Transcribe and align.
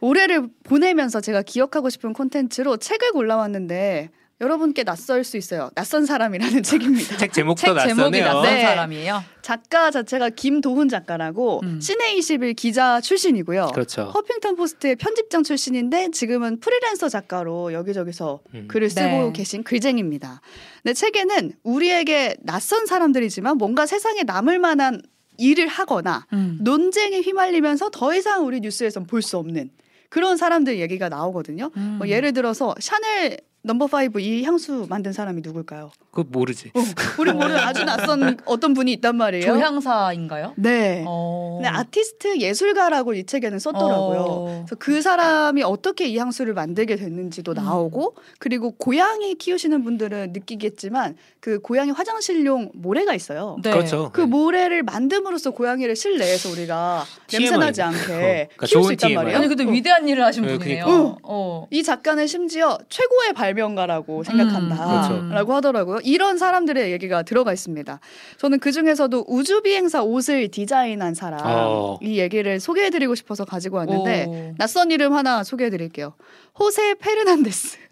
올해를 0.00 0.48
보내면서 0.64 1.20
제가 1.20 1.42
기억하고 1.42 1.90
싶은 1.90 2.12
콘텐츠로 2.12 2.76
책을 2.78 3.12
골라왔는데 3.12 4.10
여러분께 4.42 4.84
낯설 4.84 5.22
수 5.22 5.36
있어요. 5.36 5.70
낯선 5.74 6.06
사람이라는 6.06 6.62
책입니다. 6.64 7.18
책 7.18 7.30
제목도 7.34 7.60
책 7.60 7.74
제목이 7.88 8.20
낯서네요. 8.20 8.24
낯선 8.24 8.54
네. 8.54 8.62
사람이에요. 8.62 9.22
작가 9.42 9.90
자체가 9.90 10.30
김도훈 10.30 10.88
작가라고 10.88 11.60
음. 11.62 11.78
시내 11.78 12.14
21 12.14 12.54
기자 12.54 13.02
출신이고요. 13.02 13.72
그렇죠. 13.74 14.04
허핑턴 14.14 14.56
포스트의 14.56 14.96
편집장 14.96 15.42
출신인데 15.42 16.10
지금은 16.12 16.60
프리랜서 16.60 17.10
작가로 17.10 17.74
여기저기서 17.74 18.40
음. 18.54 18.64
글을 18.68 18.88
쓰고 18.88 19.02
네. 19.02 19.32
계신 19.34 19.62
글쟁입니다. 19.62 20.40
근데 20.82 20.94
책에는 20.94 21.52
우리에게 21.62 22.36
낯선 22.40 22.86
사람들이지만 22.86 23.58
뭔가 23.58 23.84
세상에 23.84 24.22
남을 24.22 24.58
만한 24.58 25.02
일을 25.36 25.66
하거나 25.68 26.26
음. 26.32 26.58
논쟁에 26.62 27.20
휘말리면서 27.20 27.90
더 27.90 28.14
이상 28.14 28.46
우리 28.46 28.60
뉴스에선 28.60 29.06
볼 29.06 29.20
수 29.20 29.36
없는 29.36 29.70
그런 30.10 30.36
사람들 30.36 30.78
얘기가 30.78 31.08
나오거든요. 31.08 31.70
음. 31.76 31.96
뭐 31.98 32.08
예를 32.08 32.32
들어서 32.32 32.74
샤넬 32.78 33.38
number 33.62 33.88
five 33.88 34.20
이 34.20 34.42
향수 34.44 34.86
만든 34.88 35.12
사람이 35.12 35.42
누굴까요? 35.44 35.90
그거 36.10 36.26
모르지. 36.30 36.70
어, 36.74 36.80
우리 37.18 37.30
모르는 37.30 37.56
아주 37.60 37.84
낯선 37.84 38.38
어떤 38.46 38.72
분이 38.72 38.90
있단 38.94 39.16
말이에요. 39.16 39.44
조향사인가요? 39.44 40.54
네. 40.56 41.04
어. 41.06 41.58
근데 41.60 41.68
아티스트 41.68 42.38
예술가라고 42.38 43.12
이 43.14 43.24
책에는 43.24 43.58
썼더라고요. 43.58 44.20
어. 44.20 44.64
그래서 44.66 44.76
그 44.78 45.02
사람이 45.02 45.62
어떻게 45.62 46.06
이 46.06 46.16
향수를 46.16 46.54
만들게 46.54 46.96
됐는지도 46.96 47.52
음. 47.52 47.56
나오고 47.56 48.16
그리고 48.38 48.70
고양이 48.72 49.34
키우시는 49.34 49.84
분들은 49.84 50.32
느끼겠지만 50.32 51.16
그 51.40 51.58
고양이 51.60 51.90
화장실용 51.90 52.70
모래가 52.74 53.14
있어요. 53.14 53.58
네. 53.62 53.70
그렇죠. 53.70 54.10
그 54.12 54.22
모래를 54.22 54.84
만듦으로써 54.84 55.54
고양이를 55.54 55.96
실내에서 55.96 56.48
우리가. 56.50 57.04
냄새나지 57.30 57.82
않게 57.82 58.06
그러니까 58.06 58.66
키울 58.66 58.84
수 58.84 58.92
있단 58.94 59.08
TMI. 59.08 59.14
말이에요. 59.16 59.38
아니 59.38 59.48
근데 59.48 59.64
어. 59.64 59.68
위대한 59.68 60.08
일을 60.08 60.24
하신 60.24 60.44
네, 60.46 60.58
분이에요. 60.58 60.84
그러니까. 60.86 61.16
어. 61.22 61.66
이 61.70 61.82
작가는 61.82 62.26
심지어 62.26 62.78
최고의 62.88 63.34
발명가라고 63.34 64.22
생각한다. 64.24 65.06
그렇죠. 65.08 65.28
라고 65.32 65.54
하더라고요. 65.54 65.98
이런 66.04 66.38
사람들의 66.38 66.92
얘기가 66.92 67.22
들어가 67.22 67.52
있습니다. 67.52 68.00
저는 68.38 68.58
그 68.60 68.72
중에서도 68.72 69.24
우주 69.28 69.62
비행사 69.62 70.02
옷을 70.02 70.48
디자인한 70.48 71.14
사람 71.14 71.40
어. 71.44 71.98
이 72.02 72.18
얘기를 72.18 72.60
소개해드리고 72.60 73.14
싶어서 73.14 73.44
가지고 73.44 73.78
왔는데 73.78 74.24
오. 74.28 74.54
낯선 74.58 74.90
이름 74.90 75.14
하나 75.14 75.42
소개해드릴게요. 75.44 76.14
호세 76.58 76.94
페르난데스. 76.94 77.78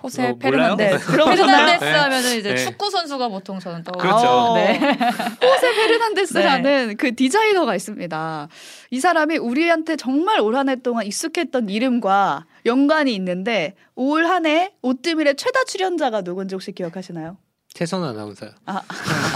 호세 0.00 0.28
어, 0.28 0.38
몰라요? 0.40 0.76
네, 0.76 0.90
페르난데스. 0.90 1.06
페르난데스 1.16 1.84
네. 1.84 1.90
하면 1.92 2.24
은 2.24 2.38
이제 2.38 2.50
네. 2.50 2.56
축구 2.56 2.88
선수가 2.88 3.28
보통 3.28 3.58
저는 3.58 3.82
떠. 3.82 3.90
그렇죠. 3.92 4.52
네. 4.54 4.78
호세 5.42 5.74
페르난데스라는 5.74 6.96
그 6.96 7.16
디자이너가 7.16 7.74
있습니다. 7.74 8.48
이 8.92 9.00
사람이 9.00 9.38
우리한테 9.38 9.96
정말 9.96 10.40
올 10.40 10.54
한 10.54 10.68
해 10.68 10.76
동안 10.76 11.04
익숙했던 11.04 11.68
이름과 11.68 12.46
연관이 12.66 13.14
있는데 13.14 13.74
올 13.94 14.24
한 14.24 14.46
해 14.46 14.72
오뜨밀의 14.82 15.36
최다 15.36 15.64
출연자가 15.64 16.22
누군지 16.22 16.54
혹시 16.54 16.72
기억하시나요? 16.72 17.36
최선 17.74 18.02
아나운서요. 18.02 18.50
아, 18.66 18.82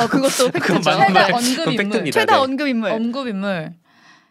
어, 0.01 0.07
그것도 0.09 0.51
팩트죠. 0.53 0.81
최다 0.83 1.27
언급 1.37 1.69
인물. 1.81 2.11
최다 2.11 2.35
네. 2.35 2.41
언급 2.41 2.67
인물. 2.69 2.91
언급 2.91 3.29
인물 3.29 3.73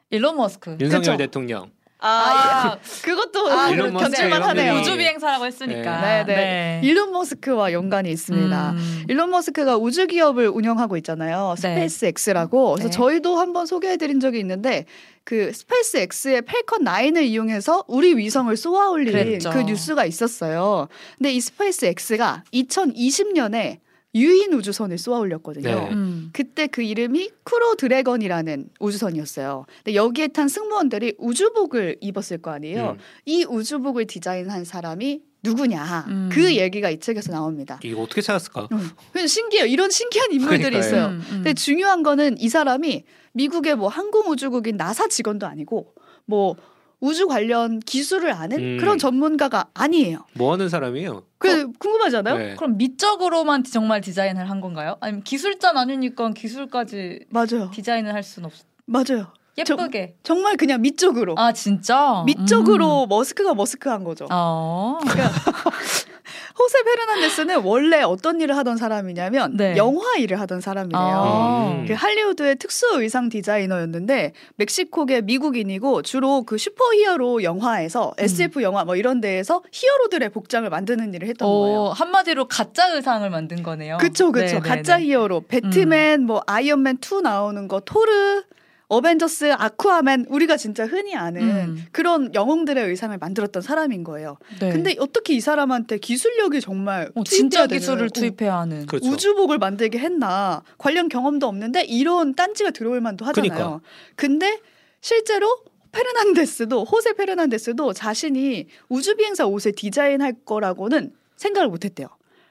일론 0.10 0.36
머스크. 0.38 0.72
윤석열 0.80 1.02
그쵸. 1.02 1.18
대통령. 1.18 1.72
아, 2.04 2.78
그것도 3.04 3.52
아, 3.52 3.70
일론 3.70 3.94
머스크 3.94 4.12
견줄만 4.12 4.38
이런 4.40 4.50
하네요. 4.50 4.74
분이 4.74 4.82
우주 4.82 4.98
비행사라고 4.98 5.46
했으니까. 5.46 6.02
네, 6.02 6.26
네. 6.26 6.82
일론 6.84 7.12
머스크와 7.12 7.72
연관이 7.74 8.12
있습니다. 8.12 8.72
음. 8.72 9.06
일론 9.08 9.30
머스크가 9.30 9.78
우주 9.78 10.08
기업을 10.08 10.50
운영하고 10.50 10.98
있잖아요. 10.98 11.56
네. 11.58 11.62
Space 11.62 12.12
X라고. 12.28 12.74
그래서 12.74 12.90
네. 12.90 12.92
저희도 12.92 13.38
한번 13.38 13.68
소개해 13.68 13.98
드린 13.98 14.20
적이 14.20 14.40
있는데 14.40 14.86
그 15.24 15.52
Space 15.54 15.98
X의 15.98 16.42
Falcon 16.42 16.84
9을 16.86 17.24
이용해서 17.24 17.86
우리 17.88 18.18
위성을 18.18 18.56
쏘아 18.58 18.90
올린 18.90 19.12
그랬죠. 19.14 19.52
그 19.52 19.60
뉴스가 19.60 20.06
있었어요. 20.06 20.88
근데 21.20 21.32
이 21.32 21.40
Space 21.40 21.86
X가 21.86 22.44
2020년에 22.54 23.78
유인 24.14 24.54
우주선을 24.54 24.98
쏘아 24.98 25.20
올렸거든요. 25.20 25.70
네. 25.70 25.90
음. 25.92 26.30
그때 26.34 26.68
그 26.68 26.82
이름이 26.82 27.30
Crew 27.44 27.76
Dragon이라는 27.76 28.70
우주선이었어요. 28.80 29.66
근데 29.78 29.96
여기에 29.96 30.30
탄 30.30 30.48
승무원들이 30.48 31.16
우주복을 31.18 31.98
입었을 32.02 32.40
거 32.40 32.52
아니에요. 32.52 32.98
음. 32.98 33.04
이 33.26 33.46
우주복을 33.46 34.08
디자인한 34.08 34.66
사람이 34.66 35.22
누구냐. 35.44 36.06
음. 36.10 36.30
그 36.32 36.56
얘기가 36.56 36.90
이 36.90 37.00
책에서 37.00 37.32
나옵니다. 37.32 37.80
이거 37.84 38.02
어떻게 38.02 38.22
찾았을까? 38.22 38.68
그래서 39.12 39.28
신기해요. 39.28 39.66
이런 39.66 39.90
신기한 39.90 40.32
인물들이 40.32 40.64
그러니까요. 40.64 40.88
있어요. 40.88 41.06
음, 41.08 41.14
음. 41.14 41.26
근데 41.30 41.54
중요한 41.54 42.04
거는 42.04 42.38
이 42.38 42.50
사람이 42.50 43.04
미국의 43.34 43.76
뭐 43.76 43.88
항공우주국인 43.88 44.78
나사 44.78 45.08
직원도 45.08 45.48
아니고 45.48 45.94
뭐 46.26 46.56
우주 47.02 47.28
관련 47.28 47.80
기술을 47.80 48.32
아는 48.32 48.58
음. 48.60 48.78
그런 48.78 48.98
전문가가 48.98 49.66
아니에요. 49.74 50.20
뭐 50.36 50.54
하는 50.54 50.70
사람이에요? 50.70 51.24
그 51.40 51.72
궁금하지 51.74 52.18
않아요? 52.18 52.38
네. 52.38 52.56
그럼 52.56 52.78
미적으로만 52.78 53.64
정말 53.64 54.02
디자인을 54.02 54.50
한 54.50 54.62
건가요? 54.62 54.98
아니면 55.02 55.24
기술자 55.24 55.72
아니니까 55.76 56.30
기술까지 56.32 57.26
맞아요. 57.30 57.72
디자인을 57.74 58.14
할 58.14 58.22
수는 58.22 58.48
없. 58.48 58.54
맞아요. 58.86 59.34
예쁘게. 59.58 60.16
정말 60.24 60.58
그냥 60.58 60.82
미적으로. 60.82 61.36
아 61.38 61.52
진짜? 61.52 62.24
미적으로 62.26 63.06
머스크가 63.08 63.54
머스크한 63.54 64.04
거죠. 64.04 64.26
음. 64.26 64.30
어. 64.32 65.00
호세 66.58 66.84
페르난데스는 66.84 67.64
원래 67.64 68.02
어떤 68.02 68.40
일을 68.40 68.56
하던 68.58 68.78
사람이냐면 68.78 69.58
네. 69.58 69.76
영화 69.78 70.16
일을 70.18 70.40
하던 70.42 70.62
사람이래요. 70.62 71.02
아. 71.02 71.72
음. 71.72 71.86
그 71.88 71.94
할리우드의 71.94 72.58
특수 72.58 72.88
의상 72.94 73.30
디자이너였는데 73.30 74.34
멕시코계 74.58 75.22
미국인이고 75.22 76.02
주로 76.04 76.44
그 76.44 76.58
슈퍼히어로 76.58 77.44
영화에서 77.44 78.14
음. 78.20 78.24
SF 78.24 78.62
영화 78.62 78.86
뭐 78.86 78.96
이런 78.96 79.22
데에서 79.22 79.64
히어로들의 79.72 80.30
복장을 80.30 80.70
만드는 80.70 81.14
일을 81.14 81.28
했던 81.28 81.48
거예요. 81.48 81.80
오, 81.80 81.90
한마디로 81.90 82.48
가짜 82.48 82.94
의상을 82.94 83.28
만든 83.30 83.64
거네요. 83.64 83.98
그쵸 83.98 84.32
그쵸 84.32 84.46
네, 84.46 84.54
네, 84.54 84.60
가짜 84.60 84.98
네. 84.98 85.06
히어로 85.06 85.46
배트맨 85.48 86.26
뭐 86.26 86.44
아이언맨 86.46 87.00
2 87.02 87.22
나오는 87.22 87.68
거 87.68 87.80
토르 87.80 88.44
어벤져스 88.92 89.54
아쿠아맨 89.54 90.26
우리가 90.28 90.58
진짜 90.58 90.86
흔히 90.86 91.16
아는 91.16 91.42
음. 91.42 91.86
그런 91.94 92.34
영웅들의 92.34 92.90
의상을 92.90 93.18
만들었던 93.18 93.62
사람인 93.62 94.04
거예요. 94.04 94.38
네. 94.60 94.70
근데 94.70 94.96
어떻게 95.00 95.34
이 95.34 95.40
사람한테 95.40 95.98
기술력이 95.98 96.60
정말 96.60 97.10
어, 97.16 97.24
진짜 97.24 97.68
기술을 97.68 98.08
어, 98.08 98.10
투입해야 98.10 98.60
하는. 98.60 98.86
그렇죠. 98.86 99.10
우주복을 99.10 99.60
만들게 99.60 99.98
했나 99.98 100.62
관련 100.78 101.08
경험도 101.08 101.48
없는데 101.48 101.84
이런 101.84 102.36
딴지가 102.36 102.72
들어올 102.72 103.00
만도 103.00 103.24
하잖아요. 103.24 103.50
그러니까. 103.50 103.82
근데 104.18 104.60
실제로 105.00 105.48
페르난데스도 105.94 106.84
호세 106.84 107.14
페르난데스도 107.14 107.94
자신이 107.94 108.68
우주 108.90 109.16
비행사 109.16 109.46
옷을 109.46 109.72
디자인할 109.72 110.34
거라고는 110.44 111.14
생각을 111.38 111.70
못 111.70 111.86
했대요. 111.86 112.08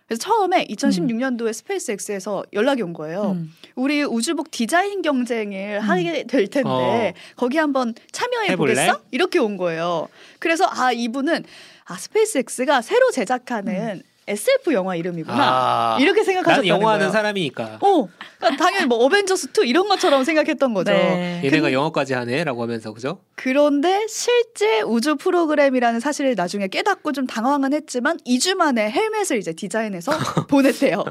그래서 0.06 0.22
처음에 0.22 0.64
2016년도에 0.64 1.52
스페이스 1.52 1.92
X에서 1.92 2.44
연락이 2.54 2.82
온 2.82 2.94
거예요. 2.94 3.32
음. 3.32 3.52
우리 3.74 4.02
우주복 4.02 4.50
디자인 4.50 5.02
경쟁을 5.02 5.80
음. 5.82 5.88
하게 5.88 6.24
될 6.24 6.48
텐데 6.48 6.68
어. 6.68 7.12
거기 7.36 7.58
한번 7.58 7.94
참여해? 8.12 8.56
보겠어? 8.56 9.00
이렇게 9.10 9.38
온 9.38 9.56
거예요. 9.56 10.08
그래서 10.38 10.66
아 10.68 10.92
이분은 10.92 11.44
아 11.86 11.96
스페이스 11.96 12.38
X가 12.38 12.82
새로 12.82 13.10
제작하는 13.10 14.02
SF 14.28 14.72
영화 14.72 14.94
이름이구나 14.94 15.36
아, 15.42 15.98
이렇게 16.00 16.22
생각하셨다는 16.22 16.68
나는 16.68 16.68
영화 16.68 16.92
하는 16.92 17.00
거예요. 17.00 17.12
사람이니까 17.12 17.78
어, 17.80 18.08
그러니까 18.40 18.64
당연히 18.64 18.86
뭐 18.86 18.98
어벤져스 19.04 19.48
2 19.62 19.68
이런 19.68 19.88
것처럼 19.88 20.24
생각했던 20.24 20.72
거죠. 20.74 20.90
네. 20.92 21.42
얘네가 21.44 21.72
영화까지 21.72 22.14
하네라고 22.14 22.62
하면서 22.62 22.92
그죠? 22.92 23.20
그런데 23.36 24.06
실제 24.08 24.80
우주 24.80 25.16
프로그램이라는 25.16 26.00
사실을 26.00 26.34
나중에 26.34 26.68
깨닫고 26.68 27.12
좀 27.12 27.26
당황은 27.26 27.72
했지만 27.74 28.16
2주 28.26 28.54
만에 28.54 28.90
헬멧을 28.90 29.38
이제 29.38 29.52
디자인해서 29.52 30.12
보냈대요. 30.48 31.04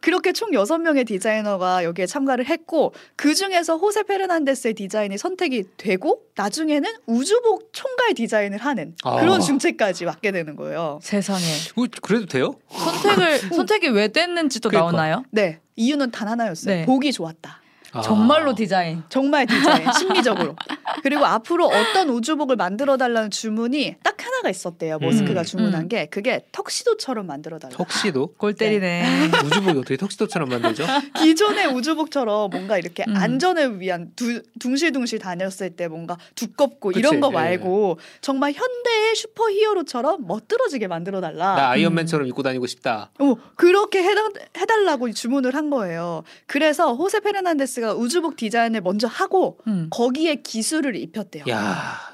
그렇게 0.00 0.32
총 0.32 0.50
6명의 0.52 1.06
디자이너가 1.06 1.84
여기에 1.84 2.06
참가를 2.06 2.46
했고 2.46 2.94
그 3.16 3.34
중에서 3.34 3.76
호세 3.76 4.04
페르난데스의 4.04 4.74
디자인이 4.74 5.18
선택이 5.18 5.64
되고 5.76 6.22
나중에는 6.36 6.88
우주복 7.06 7.70
총괄 7.72 8.14
디자인을 8.14 8.58
하는 8.58 8.94
아. 9.02 9.20
그런 9.20 9.40
중책까지 9.40 10.04
맡게 10.04 10.30
되는 10.30 10.54
거예요. 10.54 11.00
세상에 11.02 11.42
어, 11.76 11.84
그래도 12.02 12.26
돼요? 12.26 12.54
선택을 12.70 13.38
선택이 13.54 13.88
왜 13.88 14.08
됐는지도 14.08 14.68
그러니까. 14.68 14.92
나오나요? 14.92 15.24
네. 15.30 15.58
이유는 15.78 16.10
단 16.10 16.28
하나였어요. 16.28 16.74
네. 16.74 16.84
보기 16.84 17.12
좋았다. 17.12 17.60
아. 17.92 18.00
정말로 18.02 18.54
디자인. 18.54 19.02
정말 19.08 19.46
디자인 19.46 19.90
심미적으로 19.92 20.54
그리고 21.02 21.24
앞으로 21.24 21.66
어떤 21.68 22.10
우주복을 22.10 22.56
만들어 22.56 22.96
달라는 22.98 23.30
주문이 23.30 23.96
딱 24.02 24.17
하나가 24.38 24.50
있었대요 24.50 24.98
머스크가 24.98 25.40
음, 25.40 25.44
주문한 25.44 25.82
음. 25.82 25.88
게 25.88 26.06
그게 26.06 26.44
턱시도처럼 26.52 27.26
만들어 27.26 27.58
달라 27.58 27.74
턱시도 27.76 28.34
골 28.36 28.54
때리네. 28.54 29.30
우주복이 29.44 29.78
어떻게 29.78 29.96
턱시도처럼 29.96 30.48
만들죠? 30.48 30.84
기존의 31.18 31.66
우주복처럼 31.68 32.50
뭔가 32.50 32.78
이렇게 32.78 33.04
음. 33.06 33.16
안전을 33.16 33.80
위한 33.80 34.12
두, 34.14 34.42
둥실둥실 34.58 35.18
다녔을 35.18 35.70
때 35.76 35.88
뭔가 35.88 36.16
두껍고 36.34 36.92
이런 36.92 37.12
그치, 37.12 37.20
거 37.20 37.28
예. 37.28 37.32
말고 37.32 37.98
정말 38.20 38.52
현대의 38.52 39.16
슈퍼 39.16 39.50
히어로처럼 39.50 40.26
멋들어지게 40.26 40.86
만들어 40.86 41.20
달라 41.20 41.56
나 41.56 41.70
아이언맨처럼 41.70 42.26
입고 42.28 42.42
다니고 42.42 42.66
싶다. 42.66 43.10
어, 43.18 43.34
그렇게 43.56 44.02
해달, 44.02 44.30
해달라고 44.56 45.12
주문을 45.12 45.54
한 45.54 45.70
거예요. 45.70 46.22
그래서 46.46 46.94
호세 46.94 47.20
페르난데스가 47.20 47.94
우주복 47.94 48.36
디자인을 48.36 48.80
먼저 48.82 49.06
하고 49.08 49.58
음. 49.66 49.88
거기에 49.90 50.36
기술을 50.36 50.96
입혔대요. 50.96 51.44
야 51.48 52.07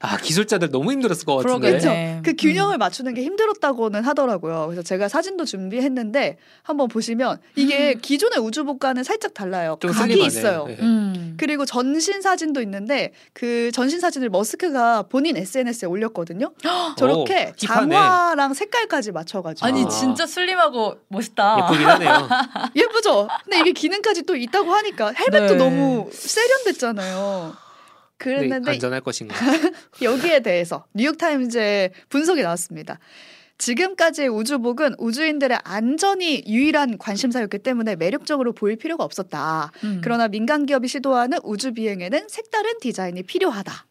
아 0.00 0.16
기술자들 0.16 0.70
너무 0.70 0.92
힘들었을 0.92 1.24
것 1.24 1.36
같은데. 1.36 1.72
그쵸. 1.72 1.88
네. 1.88 2.20
그 2.24 2.34
균형을 2.36 2.78
맞추는 2.78 3.14
게 3.14 3.22
힘들었다고는 3.22 4.02
하더라고요. 4.04 4.66
그래서 4.66 4.82
제가 4.82 5.08
사진도 5.08 5.44
준비했는데 5.44 6.38
한번 6.62 6.88
보시면 6.88 7.38
이게 7.56 7.94
기존의 7.94 8.38
우주복과는 8.38 9.04
살짝 9.04 9.34
달라요. 9.34 9.76
좀 9.80 9.90
각이 9.90 10.12
슬림하네. 10.12 10.26
있어요. 10.26 10.66
네. 10.66 10.76
음. 10.80 11.34
그리고 11.38 11.64
전신 11.64 12.20
사진도 12.22 12.60
있는데 12.62 13.12
그 13.32 13.70
전신 13.72 14.00
사진을 14.00 14.28
머스크가 14.30 15.02
본인 15.02 15.36
SNS에 15.36 15.86
올렸거든요. 15.88 16.52
저렇게 16.98 17.52
오. 17.52 17.56
장화랑 17.56 18.54
색깔까지 18.54 19.12
맞춰가지고 19.12 19.66
아니 19.66 19.84
아. 19.84 19.88
진짜 19.88 20.26
슬림하고 20.26 20.98
멋있다. 21.08 21.58
예쁘긴 21.64 21.86
하네요. 21.88 22.28
예쁘죠. 22.76 23.28
근데 23.44 23.60
이게 23.60 23.72
기능까지 23.72 24.22
또 24.24 24.36
있다고 24.36 24.70
하니까 24.72 25.12
헬멧도 25.12 25.54
네. 25.54 25.56
너무 25.56 26.08
세련됐잖아요. 26.12 27.54
근데 28.20 28.38
그랬는데 28.38 28.70
안전할 28.72 29.00
것인가? 29.00 29.34
여기에 30.02 30.40
대해서 30.40 30.84
뉴욕 30.94 31.16
타임즈의 31.16 31.92
분석이 32.10 32.42
나왔습니다. 32.42 32.98
지금까지의 33.58 34.28
우주복은 34.28 34.94
우주인들의 34.98 35.58
안전이 35.64 36.44
유일한 36.46 36.96
관심사였기 36.96 37.58
때문에 37.58 37.96
매력적으로 37.96 38.52
보일 38.52 38.76
필요가 38.76 39.04
없었다. 39.04 39.70
음. 39.84 40.00
그러나 40.02 40.28
민간 40.28 40.64
기업이 40.64 40.88
시도하는 40.88 41.38
우주 41.42 41.72
비행에는 41.72 42.28
색다른 42.28 42.78
디자인이 42.80 43.22
필요하다. 43.24 43.86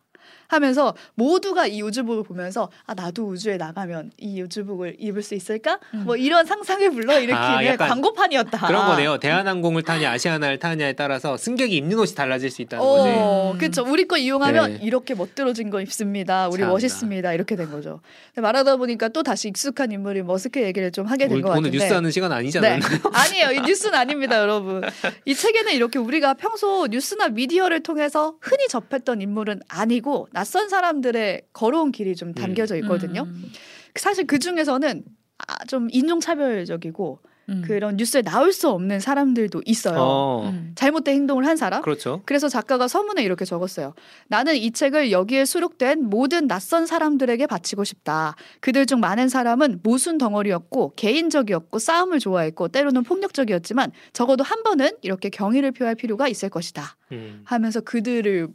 하면서 0.50 0.94
모두가 1.16 1.68
이 1.68 1.82
우주복을 1.82 2.24
보면서 2.24 2.70
아 2.86 2.94
나도 2.96 3.28
우주에 3.28 3.58
나가면 3.58 4.12
이 4.18 4.42
우주복을 4.42 4.98
입을 5.00 5.22
수 5.24 5.36
있을까? 5.36 5.80
음. 5.94 6.04
뭐 6.06 6.18
이런 6.18 6.46
상상을 6.46 6.90
불러일으키는 6.92 7.38
아, 7.38 7.78
광고판이었다. 7.78 8.68
그런 8.68 8.88
거네요. 8.88 9.20
대한항공을 9.20 9.84
타냐 9.84 10.12
아시아나를 10.12 10.58
타냐에 10.60 10.94
따라서 10.94 11.38
승객이 11.38 11.76
입는 11.78 11.98
옷이 12.00 12.16
달라질 12.16 12.50
수 12.50 12.62
있다는 12.64 12.84
거지. 12.84 13.10
어, 13.10 13.52
음. 13.54 13.58
그렇죠. 13.60 13.84
우리 13.88 14.06
거 14.08 14.18
이용하면 14.18 14.74
네. 14.74 14.80
이렇게 14.82 15.14
멋들어진 15.14 15.70
거 15.70 15.82
입습니다. 15.82 16.48
우리 16.48 16.58
참나. 16.60 16.72
멋있습니다. 16.74 17.34
이렇게 17.34 17.56
된 17.56 17.70
거죠. 17.72 18.02
말하다 18.36 18.78
보니까 18.78 19.10
또 19.10 19.22
다시 19.22 19.48
익숙한 19.50 19.92
인물인 19.92 20.26
머스크 20.26 20.62
얘기를 20.62 20.92
좀 20.92 21.06
하게 21.06 21.28
된 21.28 21.42
것 21.42 21.50
같은데. 21.50 21.70
오늘 21.70 21.80
뉴스 21.80 21.94
하는 21.94 22.10
시간 22.12 22.32
아니잖아요. 22.32 22.80
네. 22.80 22.86
아니에요. 23.14 23.52
이 23.52 23.62
뉴스는 23.68 23.94
아닙니다, 23.98 24.40
여러분. 24.40 24.82
이 25.26 25.36
책에는 25.36 25.74
이렇게 25.74 26.00
우리가 26.00 26.34
평소 26.34 26.88
뉴스나 26.90 27.28
미디어를 27.30 27.84
통해서 27.84 28.34
흔히 28.42 28.68
접했던 28.68 29.22
인물은 29.22 29.62
아니고 29.68 30.28
낯선 30.40 30.70
사람들의 30.70 31.42
걸어온 31.52 31.92
길이 31.92 32.16
좀 32.16 32.34
담겨져 32.34 32.78
있거든요. 32.78 33.24
음. 33.24 33.52
사실 33.96 34.26
그 34.26 34.40
중에서는 34.40 35.04
아, 35.38 35.66
좀 35.66 35.90
인종차별적이고 35.92 37.20
음. 37.50 37.62
그런 37.66 37.98
뉴스에 37.98 38.22
나올 38.22 38.54
수 38.54 38.70
없는 38.70 39.02
사람들도 39.02 39.64
있어요. 39.66 40.00
어, 40.00 40.50
음. 40.50 40.72
잘못된 40.76 41.14
행동을 41.16 41.46
한 41.46 41.58
사람. 41.58 41.82
그렇죠. 41.82 42.22
그래서 42.26 42.48
작가가 42.48 42.88
서문에 42.88 43.22
이렇게 43.22 43.44
적었어요. 43.44 43.96
나는 44.30 44.56
이 44.56 44.72
책을 44.72 45.12
여기에 45.12 45.44
수록된 45.44 46.06
모든 46.06 46.48
낯선 46.48 46.86
사람들에게 46.86 47.46
바치고 47.48 47.84
싶다. 47.84 48.36
그들 48.62 48.86
중 48.86 49.02
많은 49.02 49.28
사람은 49.28 49.82
모순 49.84 50.18
덩어리였고 50.18 50.94
개인적이었고 50.96 51.80
싸움을 51.80 52.20
좋아했고 52.20 52.70
때로는 52.70 53.04
폭력적이었지만 53.04 53.92
적어도 54.14 54.46
한 54.46 54.64
번은 54.64 54.92
이렇게 55.02 55.28
경의를 55.28 55.74
표할 55.74 55.96
필요가 55.96 56.30
있을 56.30 56.48
것이다. 56.50 56.96
음. 57.12 57.42
하면서 57.44 57.82
그들을 57.82 58.48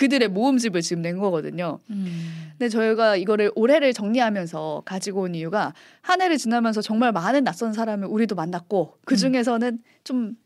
그들의 0.00 0.28
모음집을 0.28 0.80
지금 0.80 1.02
낸 1.02 1.18
거거든요. 1.18 1.78
음. 1.90 2.52
근데 2.52 2.70
저희가 2.70 3.16
이거를 3.16 3.52
올해를 3.54 3.92
정리하면서 3.92 4.84
가지고 4.86 5.22
온 5.22 5.34
이유가 5.34 5.74
한 6.00 6.22
해를 6.22 6.38
지나면서 6.38 6.80
정말 6.80 7.12
많은 7.12 7.44
낯선 7.44 7.74
사람을 7.74 8.08
우리도 8.08 8.34
만났고 8.34 8.96
그 9.04 9.16
중에서는 9.16 9.78
좀 10.02 10.36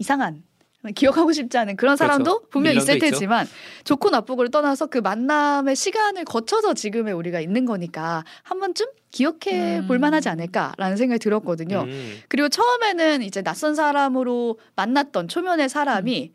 이상한 0.00 0.42
기억하고 0.96 1.30
싶지 1.30 1.56
않은 1.58 1.76
그런 1.76 1.96
사람도 1.96 2.24
그렇죠. 2.24 2.48
분명 2.50 2.74
있을 2.74 2.96
있죠. 2.96 3.06
테지만 3.06 3.46
좋고 3.84 4.10
나쁘고를 4.10 4.50
떠나서 4.50 4.86
그 4.86 4.98
만남의 4.98 5.76
시간을 5.76 6.24
거쳐서 6.24 6.74
지금의 6.74 7.14
우리가 7.14 7.38
있는 7.38 7.66
거니까 7.66 8.24
한 8.42 8.58
번쯤 8.58 8.86
기억해 9.12 9.78
음. 9.78 9.86
볼 9.86 10.00
만하지 10.00 10.28
않을까라는 10.28 10.96
생각이 10.96 11.20
들었거든요. 11.20 11.84
음. 11.86 12.18
그리고 12.28 12.48
처음에는 12.48 13.22
이제 13.22 13.42
낯선 13.42 13.76
사람으로 13.76 14.58
만났던 14.74 15.28
초면의 15.28 15.68
사람이 15.68 16.32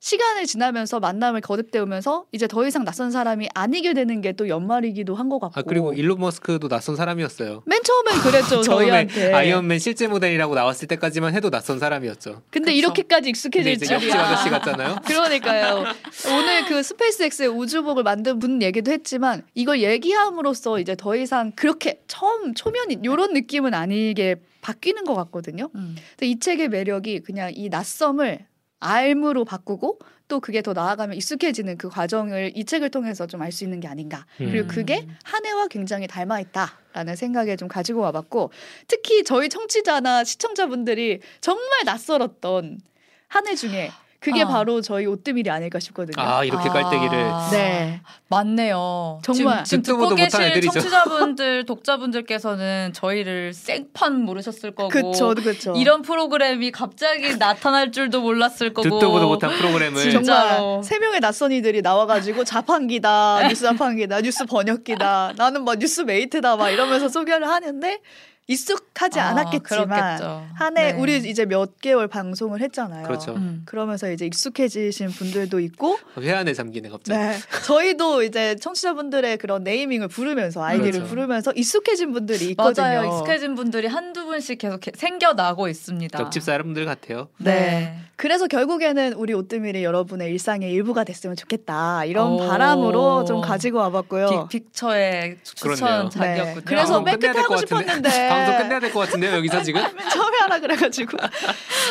시간을 0.00 0.46
지나면서 0.46 1.00
만남을 1.00 1.40
거듭되우면서 1.40 2.26
이제 2.30 2.46
더 2.46 2.64
이상 2.66 2.84
낯선 2.84 3.10
사람이 3.10 3.48
아니게 3.54 3.94
되는 3.94 4.20
게 4.20 4.28
또 4.38 4.48
연말이기도 4.48 5.16
한 5.16 5.28
것 5.28 5.40
같고. 5.40 5.58
아 5.58 5.62
그리고 5.64 5.92
일론 5.92 6.20
머스크도 6.20 6.68
낯선 6.68 6.94
사람이었어요. 6.94 7.62
맨 7.66 7.82
처음엔 7.82 8.20
그랬죠 8.22 8.60
처음에 8.62 8.84
저희한테. 8.86 9.32
아이언맨 9.32 9.78
실제 9.80 10.06
모델이라고 10.06 10.54
나왔을 10.54 10.86
때까지만 10.86 11.34
해도 11.34 11.50
낯선 11.50 11.78
사람이었죠. 11.80 12.42
근데 12.50 12.66
그쵸. 12.70 12.76
이렇게까지 12.78 13.30
익숙해질 13.30 13.78
줄이야. 13.78 14.20
아저씨 14.20 14.48
같잖아요. 14.50 14.96
그러니까요. 15.04 15.84
오늘 16.32 16.64
그 16.66 16.82
스페이스X의 16.84 17.48
우주복을 17.48 18.04
만든 18.04 18.38
분 18.38 18.62
얘기도 18.62 18.92
했지만 18.92 19.42
이걸 19.54 19.80
얘기함으로써 19.82 20.78
이제 20.78 20.94
더 20.94 21.16
이상 21.16 21.50
그렇게 21.56 22.00
처음 22.06 22.54
초면인 22.54 23.00
이런 23.04 23.32
느낌은 23.32 23.74
아니게 23.74 24.36
바뀌는 24.60 25.04
것 25.04 25.14
같거든요. 25.14 25.70
음. 25.74 25.96
근데 26.10 26.26
이 26.26 26.38
책의 26.38 26.68
매력이 26.68 27.20
그냥 27.20 27.50
이 27.54 27.68
낯섦을 27.68 28.46
알무로 28.80 29.44
바꾸고 29.44 29.98
또 30.28 30.40
그게 30.40 30.60
더 30.62 30.72
나아가면 30.74 31.16
익숙해지는 31.16 31.78
그 31.78 31.88
과정을 31.88 32.52
이 32.54 32.64
책을 32.64 32.90
통해서 32.90 33.26
좀 33.26 33.40
알 33.42 33.50
수 33.50 33.64
있는 33.64 33.80
게 33.80 33.88
아닌가. 33.88 34.26
그리고 34.36 34.66
음. 34.66 34.68
그게 34.68 35.06
한 35.24 35.44
해와 35.46 35.68
굉장히 35.68 36.06
닮아 36.06 36.38
있다라는 36.40 37.16
생각에 37.16 37.56
좀 37.56 37.66
가지고 37.68 38.00
와봤고 38.02 38.50
특히 38.86 39.24
저희 39.24 39.48
청취자나 39.48 40.24
시청자분들이 40.24 41.20
정말 41.40 41.84
낯설었던 41.86 42.80
한 43.28 43.46
해 43.48 43.54
중에 43.54 43.90
그게 44.20 44.42
아. 44.42 44.48
바로 44.48 44.80
저희 44.80 45.06
오뜨밀이 45.06 45.48
아닐까 45.48 45.78
싶거든요. 45.78 46.20
아 46.20 46.42
이렇게 46.42 46.68
깔때기를 46.68 47.18
아, 47.30 47.48
네. 47.52 48.00
맞네요. 48.26 49.20
정말. 49.22 49.62
지금, 49.62 49.82
지금 49.82 49.82
듣도 49.82 50.08
듣고 50.08 50.10
못한 50.10 50.16
계실 50.16 50.42
애들이죠. 50.42 50.72
청취자분들, 50.72 51.64
독자분들께서는 51.66 52.92
저희를 52.94 53.54
생판 53.54 54.24
모르셨을 54.24 54.74
거고 54.74 54.88
그쵸, 54.88 55.34
그쵸. 55.34 55.74
이런 55.76 56.02
프로그램이 56.02 56.72
갑자기 56.72 57.36
나타날 57.36 57.92
줄도 57.92 58.20
몰랐을 58.20 58.74
거고 58.74 58.82
듣도 58.82 59.10
보도 59.12 59.28
못한 59.28 59.50
프로그램을. 59.56 60.10
정말. 60.10 60.82
세 60.82 60.98
명의 60.98 61.20
낯선이들이 61.20 61.82
나와가지고 61.82 62.42
자판기다, 62.42 63.46
뉴스 63.48 63.62
자판기다, 63.62 64.20
뉴스 64.20 64.44
번역기다, 64.46 65.34
나는 65.36 65.62
뭐 65.62 65.76
뉴스 65.76 66.00
메이트다 66.00 66.56
막 66.56 66.70
이러면서 66.70 67.08
소개를 67.08 67.48
하는데 67.48 68.00
익숙하지 68.48 69.20
아, 69.20 69.28
않았겠지만 69.28 69.88
그렇겠죠. 69.88 70.46
한해 70.54 70.92
네. 70.92 70.98
우리 70.98 71.16
이제 71.18 71.44
몇 71.44 71.78
개월 71.80 72.08
방송을 72.08 72.62
했잖아요. 72.62 73.06
그렇죠. 73.06 73.34
음. 73.34 73.62
그러면서 73.66 74.10
이제 74.10 74.24
익숙해지신 74.24 75.08
분들도 75.10 75.60
있고, 75.60 75.98
회한에 76.18 76.54
잠기네 76.54 76.88
갑자기. 76.88 77.18
네. 77.18 77.36
저희도 77.66 78.22
이제 78.22 78.56
청취자분들의 78.56 79.36
그런 79.36 79.64
네이밍을 79.64 80.08
부르면서 80.08 80.64
아이디를 80.64 80.92
그렇죠. 80.92 81.08
부르면서 81.10 81.52
익숙해진 81.54 82.12
분들이 82.12 82.46
있거든요. 82.52 82.86
맞아요. 82.86 83.04
익숙해진 83.04 83.54
분들이 83.54 83.86
한두 83.86 84.24
분씩 84.24 84.56
계속 84.58 84.80
게- 84.80 84.92
생겨나고 84.96 85.68
있습니다. 85.68 86.18
옆집 86.18 86.42
사람들 86.42 86.86
같아요. 86.86 87.28
네. 87.36 87.98
그래서 88.16 88.48
결국에는 88.48 89.12
우리 89.12 89.32
오뜨밀이 89.32 89.84
여러분의 89.84 90.30
일상의 90.32 90.72
일부가 90.72 91.04
됐으면 91.04 91.36
좋겠다 91.36 92.04
이런 92.04 92.32
오. 92.32 92.38
바람으로 92.48 93.24
좀 93.26 93.40
가지고 93.42 93.78
와봤고요. 93.78 94.48
빅, 94.48 94.64
픽처의. 94.72 95.36
추천 95.44 96.10
작이었군요. 96.10 96.54
네. 96.54 96.60
그래서 96.64 96.94
방송 96.94 97.04
맨 97.04 97.18
끝에 97.20 97.30
하고. 97.42 97.56
싶었는데. 97.58 98.08
방송 98.38 98.58
끝내야 98.58 98.80
될 98.80 98.92
것 98.92 99.00
같은데요 99.00 99.32
여기서 99.36 99.62
지금. 99.62 99.82
맨 99.94 100.08
처음에 100.10 100.38
하라 100.38 100.60
그래가지고 100.60 101.16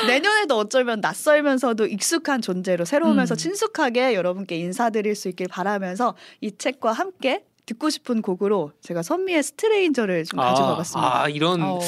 내년에도 0.08 0.58
어쩌면 0.58 1.00
낯설면서도 1.02 1.86
익숙한 1.88 2.42
존재로 2.42 2.86
새로우면서 2.86 3.36
음. 3.36 3.38
친숙하게 3.38 4.14
여러분께 4.16 4.56
인사드릴 4.58 5.16
수 5.16 5.28
있길 5.30 5.48
바라면서 5.48 6.16
이 6.42 6.52
책과 6.58 6.92
함께 6.94 7.44
듣고 7.66 7.90
싶은 7.90 8.22
곡으로 8.22 8.72
제가 8.82 9.04
선미의 9.04 9.44
Stranger를 9.44 10.24
좀 10.24 10.40
가지고 10.40 10.70
와봤습니다. 10.70 11.22
아 11.24 11.28
이런 11.28 11.62
어. 11.62 11.80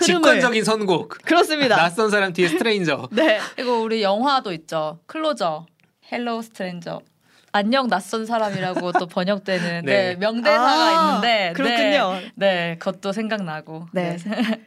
직관적인 0.00 0.64
선곡. 0.64 1.18
그렇습니다. 1.24 1.76
낯선 1.76 2.10
사람 2.10 2.32
뒤에 2.32 2.48
Stranger. 2.48 3.08
네. 3.12 3.38
그리고 3.54 3.82
우리 3.82 4.02
영화도 4.02 4.52
있죠. 4.54 4.98
Closer, 5.06 5.66
Hello 6.10 6.40
Stranger. 6.40 7.00
안녕 7.56 7.88
낯선 7.88 8.26
사람이라고 8.26 8.92
또 8.92 9.06
번역되는 9.06 9.84
네. 9.86 10.14
네. 10.14 10.16
명대사가 10.16 10.66
아, 10.66 11.08
있는데 11.08 11.52
그렇군요. 11.54 12.20
네, 12.20 12.30
네, 12.34 12.76
그것도 12.78 13.12
생각나고. 13.12 13.86
네. 13.92 14.18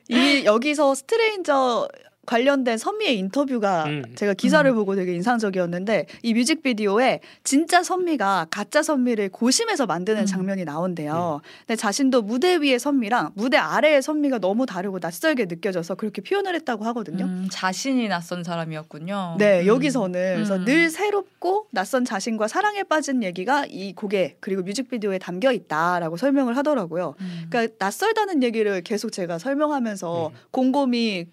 이 0.10 0.44
여기서 0.46 0.96
스트레인저 0.96 1.88
관련된 2.30 2.78
선미의 2.78 3.18
인터뷰가 3.18 3.86
음. 3.86 4.04
제가 4.14 4.36
기사를 4.36 4.70
음. 4.70 4.76
보고 4.76 4.94
되게 4.94 5.16
인상적이었는데 5.16 6.06
이 6.22 6.36
뮤직비디오에 6.36 7.22
진짜 7.44 7.82
선미가 7.82 8.48
가짜 8.52 8.84
선미를 8.84 9.30
고심해서 9.30 9.88
만드는 9.88 10.22
음. 10.22 10.26
장면이 10.28 10.64
나온대요. 10.64 11.42
근데 11.66 11.76
자신도 11.76 12.22
무대 12.22 12.58
위의 12.58 12.78
선미랑 12.78 13.32
무대 13.34 13.58
아래의 13.58 14.04
선미가 14.04 14.38
너무 14.38 14.68
다르고 14.68 15.00
낯설게 15.02 15.46
느껴져서 15.46 15.96
그렇게 15.96 16.22
표현을 16.22 16.54
했다고 16.54 16.86
하거든요. 16.86 17.26
음, 17.26 17.48
자신이 17.52 18.08
낯선 18.08 18.44
사람이었군요. 18.44 19.38
네, 19.40 19.62
음. 19.62 19.66
여기서는 19.66 20.36
그래서 20.36 20.58
음. 20.58 20.66
늘 20.66 20.92
새롭고 20.92 21.66
낯선 21.72 22.06
자신과 22.06 22.48
사랑에 22.48 22.84
빠진 22.84 23.24
얘기가 23.24 23.66
이 23.68 23.94
곡에 23.94 24.36
그리고 24.40 24.62
뮤직비디오에 24.62 25.18
담겨 25.18 25.52
있다라고 25.52 26.16
설명을 26.16 26.56
하더라고요. 26.58 27.16
음. 27.22 27.48
그러니까 27.50 27.74
낯설다는 27.80 28.44
얘기를 28.44 28.82
계속 28.84 29.12
제가 29.12 29.40
설명하면서 29.40 30.28
음. 30.28 30.34
곰곰이 30.52 31.26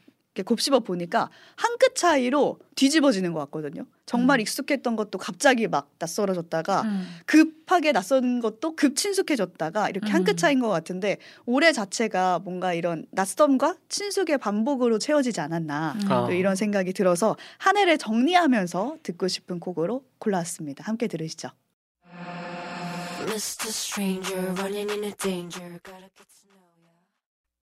곱씹어 0.43 0.81
보니까 0.81 1.31
한 1.57 1.77
끗 1.79 1.95
차이로 1.95 2.59
뒤집어지는 2.75 3.33
것 3.33 3.41
같거든요. 3.41 3.85
정말 4.07 4.39
음. 4.39 4.43
익숙했던 4.43 4.97
것도 4.97 5.19
갑자기 5.19 5.69
막 5.69 5.91
낯설어졌다가 5.99 6.83
음. 6.83 7.07
급하게 7.27 7.93
낯선 7.93 8.41
것도 8.41 8.77
급 8.77 8.97
친숙해졌다가 8.97 9.89
이렇게 9.91 10.11
한 10.11 10.23
음. 10.23 10.25
끗 10.25 10.37
차이인 10.37 10.61
것 10.61 10.69
같은데 10.69 11.19
올해 11.45 11.73
자체가 11.73 12.41
뭔가 12.41 12.73
이런 12.73 13.07
낯섦과 13.11 13.77
친숙의 13.89 14.39
반복으로 14.39 14.99
채워지지 14.99 15.41
않았나 15.41 15.97
음. 16.03 16.13
아. 16.13 16.27
또 16.27 16.33
이런 16.33 16.57
생각이 16.57 16.93
들어서 16.93 17.37
한 17.59 17.77
해를 17.77 17.99
정리하면서 17.99 18.99
듣고 19.03 19.29
싶은 19.29 19.61
곡으로 19.61 20.05
골라왔습니다. 20.19 20.85
함께 20.85 21.09
들으시죠. 21.09 21.51